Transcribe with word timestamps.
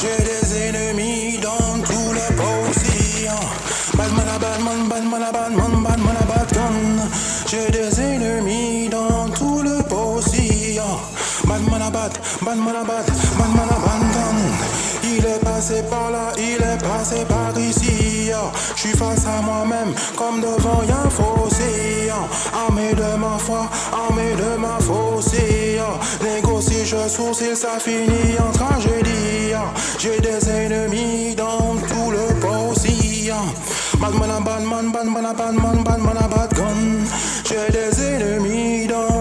J'ai 0.00 0.24
des 0.24 0.56
ennemis 0.56 1.11
bad, 12.60 12.86
bad, 12.86 13.06
badman 13.38 13.68
a 13.68 13.78
badgun. 13.84 14.36
Il 15.04 15.24
est 15.24 15.38
passé 15.40 15.82
par 15.90 16.10
là, 16.10 16.32
il 16.36 16.62
est 16.62 16.82
passé 16.82 17.24
par 17.24 17.58
ici. 17.58 18.30
Je 18.74 18.80
suis 18.80 18.96
face 18.96 19.26
à 19.26 19.40
moi-même 19.42 19.94
comme 20.16 20.40
devant 20.40 20.82
un 20.82 21.10
fossé. 21.10 22.10
Armé 22.52 22.94
de 22.94 23.16
ma 23.16 23.38
foi, 23.38 23.68
armé 23.92 24.34
de 24.34 24.56
ma 24.58 24.78
fossé. 24.80 25.80
Négocier, 26.22 26.84
je 26.84 27.08
sourcille, 27.08 27.56
ça 27.56 27.78
finit 27.78 28.36
en 28.38 28.52
tragédie. 28.52 29.54
J'ai 29.98 30.20
des 30.20 30.48
ennemis 30.48 31.34
dans 31.34 31.76
tout 31.88 32.10
le 32.10 32.34
posi. 32.40 33.30
Badman 34.00 34.30
a 34.30 34.40
badman, 34.40 34.92
badman 34.92 35.26
a 35.26 35.32
badman, 35.32 35.84
badman 35.84 36.16
a 36.16 36.28
bad 36.28 36.54
gun. 36.54 37.06
J'ai 37.44 37.72
des 37.72 38.02
ennemis 38.02 38.86
dans. 38.88 39.11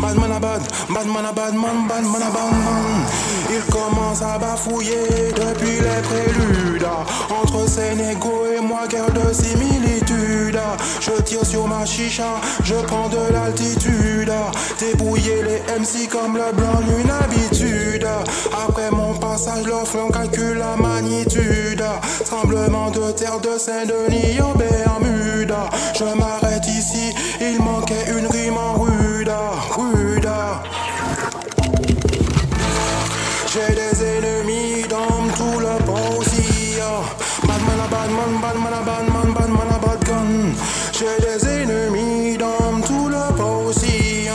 Bad, 0.00 0.16
badman 0.88 1.24
a 1.26 1.32
badman, 1.32 1.88
badman 1.88 2.22
a 2.22 2.30
badman. 2.30 3.06
Il 3.50 3.62
commence 3.70 4.22
à 4.22 4.38
bafouiller 4.38 5.32
depuis 5.34 5.80
les 5.80 6.02
préludes. 6.02 6.86
Entre 7.30 7.68
Sénégo 7.68 8.46
et 8.56 8.60
moi, 8.60 8.86
guerre 8.88 9.12
de 9.12 9.32
similitude. 9.32 10.58
Je 11.00 11.22
tire 11.22 11.44
sur 11.44 11.66
ma 11.68 11.84
chicha, 11.84 12.40
je 12.64 12.74
prends 12.86 13.08
de 13.08 13.32
l'altitude. 13.32 14.32
Débrouiller 14.78 15.42
les 15.42 15.78
MC 15.78 16.08
comme 16.08 16.36
le 16.36 16.52
blanc, 16.52 16.80
une 16.98 17.10
habitude. 17.10 18.06
Après 18.66 18.90
mon 18.90 19.14
passage, 19.14 19.66
leur 19.66 19.86
flanc 19.86 20.08
calcule 20.08 20.58
la 20.58 20.76
magnitude. 20.76 21.84
Tremblement 22.24 22.90
de 22.90 23.12
terre 23.12 23.40
de 23.40 23.58
Saint-Denis 23.58 24.40
en 24.40 24.54
Bermude. 24.54 25.54
Je 25.98 26.04
m'arrête 26.04 26.66
ici, 26.66 27.14
il 27.40 27.60
manquait 27.62 28.10
une 28.10 28.26
rime 28.26 28.41
ennemis 34.02 34.86
dans 34.88 35.28
tout 35.36 35.58
le 35.60 35.76
posi. 35.84 36.76
Badman 37.46 37.80
a 37.80 37.88
badman, 37.88 38.40
badman 38.40 38.72
a 38.72 38.82
badman, 38.82 39.34
badman 39.34 39.68
a 39.70 39.78
bad 39.78 40.04
gun. 40.04 40.54
J'ai 40.92 41.16
des 41.24 41.46
ennemis 41.48 42.36
dans 42.36 42.80
tout 42.86 43.08
le 43.08 43.34
posi. 43.36 44.28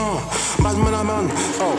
Badman 0.59 1.29
oh. 1.61 1.75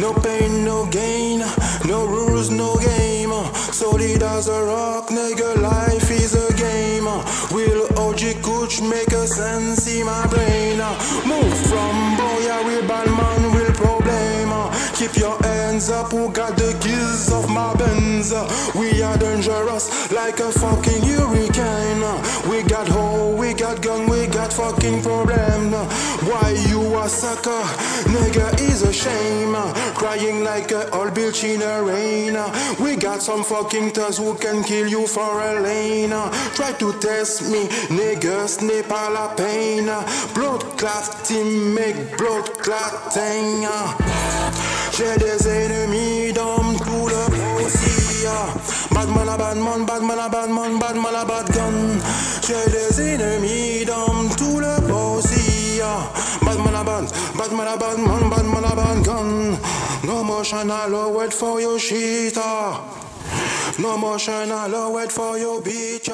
No 0.00 0.14
pain, 0.14 0.64
no 0.64 0.86
gain, 0.86 1.44
no 1.86 2.06
rules, 2.06 2.50
no 2.50 2.76
game. 2.78 3.34
Solid 3.70 4.22
as 4.22 4.48
a 4.48 4.62
rock, 4.64 5.08
nigga, 5.10 5.60
life 5.60 6.10
is 6.10 6.34
a 6.34 6.50
game. 6.54 7.04
Will 7.50 7.86
OG 7.98 8.40
Coach 8.40 8.80
make 8.80 9.12
a 9.12 9.26
sense 9.26 9.86
in 9.94 10.06
my 10.06 10.26
brain? 10.28 10.78
Move 11.26 11.58
from 11.68 11.99
up, 15.88 16.10
who 16.10 16.30
got 16.32 16.56
the 16.56 16.76
keys 16.80 17.32
of 17.32 17.48
my 17.48 17.72
Benz? 17.74 18.34
We 18.74 19.00
are 19.02 19.16
dangerous 19.16 20.12
like 20.12 20.40
a 20.40 20.50
fucking 20.52 21.02
hurricane. 21.02 22.02
We 22.50 22.62
got 22.64 22.86
hoe, 22.88 23.34
we 23.34 23.54
got 23.54 23.80
gun, 23.80 24.10
we 24.10 24.19
fucking 24.60 25.00
problem. 25.02 25.72
Why 26.28 26.50
you 26.68 26.82
a 26.98 27.08
sucker? 27.08 27.64
Nigga 28.12 28.46
is 28.68 28.82
a 28.82 28.92
shame. 28.92 29.54
Crying 29.94 30.44
like 30.44 30.70
a 30.72 30.82
old 30.96 31.12
bitch 31.14 31.44
in 31.44 31.60
the 31.60 31.82
rain. 31.90 32.36
We 32.82 32.96
got 32.96 33.22
some 33.22 33.42
fucking 33.42 33.90
thugs 33.90 34.18
who 34.18 34.34
can 34.34 34.62
kill 34.62 34.86
you 34.86 35.06
for 35.06 35.40
a 35.40 35.60
lane. 35.60 36.16
Try 36.56 36.72
to 36.82 36.92
test 37.00 37.50
me, 37.50 37.62
niggas 37.88 38.62
n'est 38.62 38.86
pas 38.86 39.08
la 39.10 39.28
peine. 39.34 39.92
Blood 40.34 40.62
clot 40.78 41.06
team 41.24 41.74
make 41.74 41.96
blood 42.18 42.46
clotting. 42.64 43.66
J'ai 44.96 45.16
des 45.18 45.48
ennemis 45.48 46.32
dans 46.34 46.74
tout 46.84 47.06
le 47.08 47.22
posi. 47.36 48.10
Badman 48.90 49.28
a 49.28 49.38
badman, 49.38 49.86
badman 49.86 50.18
a 50.18 50.28
badman, 50.28 50.78
badman 50.78 51.14
a 51.14 51.24
bad 51.24 51.46
gun. 51.54 52.00
J'ai 52.42 52.70
des 52.70 53.00
ennemis 53.00 53.39
a 57.74 57.78
badman, 57.78 58.30
badman 58.30 58.64
a 58.64 58.76
bad 58.76 59.04
gun. 59.04 59.58
No 60.04 60.24
motion, 60.24 60.70
I'll 60.70 61.12
wait 61.12 61.32
for 61.32 61.60
your 61.60 61.78
shit. 61.78 62.36
No 62.36 63.96
motion, 63.96 64.50
I'll 64.50 64.92
wait 64.92 65.12
for 65.12 65.38
your 65.38 65.60
bitch. 65.60 66.08